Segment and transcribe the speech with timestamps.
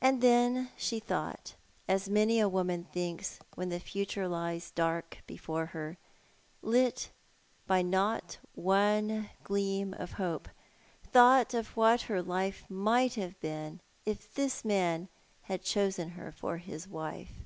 [0.00, 5.66] And then she thought, as many a woman thinks when the future lies dark before
[5.76, 5.98] her—
[6.74, 7.10] lit
[7.66, 10.48] by not one gleam of hope—
[11.12, 15.06] thought of what her life might have been if this man
[15.42, 17.44] had chosen her for his wife.